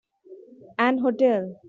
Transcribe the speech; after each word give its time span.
An 0.79 0.97
hotel. 0.97 1.57